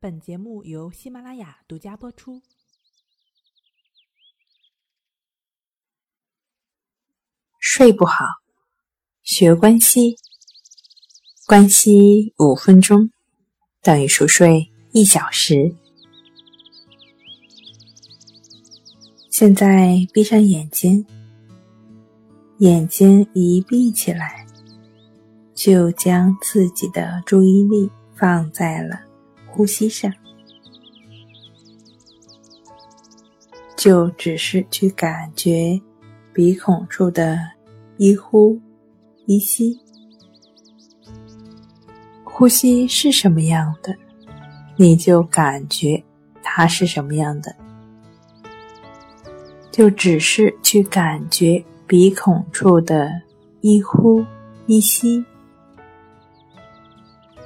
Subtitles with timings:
[0.00, 2.40] 本节目由喜马拉雅独家播出。
[7.58, 8.24] 睡不好，
[9.24, 10.16] 学关西，
[11.48, 13.10] 关西五分钟
[13.82, 15.74] 等于熟睡一小时。
[19.28, 21.04] 现在闭上眼睛，
[22.58, 24.46] 眼睛一闭起来，
[25.56, 29.07] 就将自己的注意力放在了。
[29.58, 30.08] 呼吸上，
[33.76, 35.80] 就只是去感觉
[36.32, 37.36] 鼻孔处的
[37.96, 38.56] 一呼
[39.26, 39.76] 一吸，
[42.22, 43.96] 呼吸是什么样的，
[44.76, 46.00] 你就感觉
[46.40, 47.52] 它是什么样的，
[49.72, 53.10] 就只是去感觉鼻孔处的
[53.60, 54.24] 一呼
[54.66, 55.24] 一吸，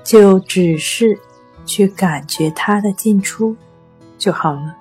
[0.04, 1.18] 就只是。
[1.64, 3.56] 去感觉它的进出
[4.18, 4.76] 就好了。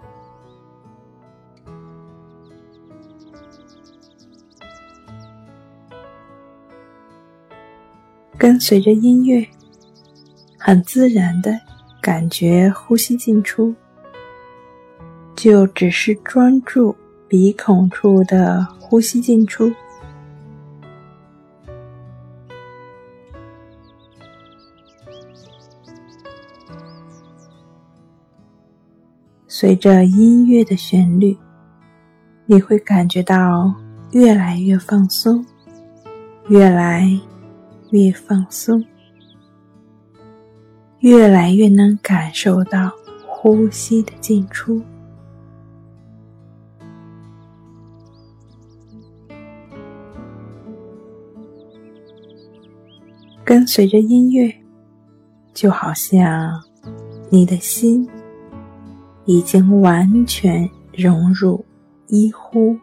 [8.38, 9.48] 跟随着音乐，
[10.58, 11.60] 很自然的
[12.02, 13.76] 感觉呼吸进出，
[15.36, 16.96] 就只是专注
[17.28, 19.72] 鼻孔处的呼吸进出。
[29.62, 31.38] 随着音乐的旋律，
[32.48, 33.72] 你会感觉到
[34.12, 35.46] 越来越放松，
[36.48, 37.08] 越来
[37.92, 38.84] 越放松，
[41.02, 42.92] 越来越能感受到
[43.24, 44.82] 呼吸的进出。
[53.46, 54.52] 跟随着音乐，
[55.54, 56.52] 就好像
[57.30, 58.10] 你的心。
[59.26, 61.64] 已经完全融入
[62.08, 62.78] 一呼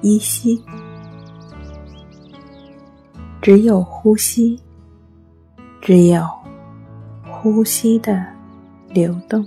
[0.00, 0.62] 一吸，
[3.40, 4.60] 只有呼吸，
[5.80, 6.22] 只有
[7.30, 8.24] 呼吸的
[8.90, 9.46] 流动。